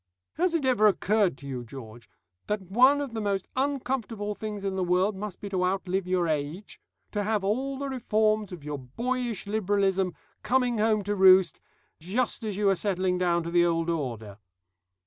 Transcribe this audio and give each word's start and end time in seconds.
"Has 0.33 0.55
it 0.55 0.65
ever 0.65 0.87
occurred 0.87 1.37
to 1.37 1.47
you, 1.47 1.63
George, 1.63 2.09
that 2.47 2.59
one 2.63 3.01
of 3.01 3.13
the 3.13 3.21
most 3.21 3.47
uncomfortable 3.55 4.33
things 4.33 4.63
in 4.63 4.75
the 4.75 4.83
world 4.83 5.15
must 5.15 5.39
be 5.39 5.47
to 5.49 5.63
outlive 5.63 6.07
your 6.07 6.27
age? 6.27 6.81
To 7.11 7.21
have 7.21 7.43
all 7.43 7.77
the 7.77 7.87
reforms 7.87 8.51
of 8.51 8.63
your 8.63 8.79
boyish 8.79 9.45
liberalism 9.45 10.15
coming 10.41 10.79
home 10.79 11.03
to 11.03 11.13
roost, 11.13 11.61
just 11.99 12.43
as 12.43 12.57
you 12.57 12.67
are 12.71 12.75
settling 12.75 13.19
down 13.19 13.43
to 13.43 13.51
the 13.51 13.63
old 13.63 13.91
order.... 13.91 14.39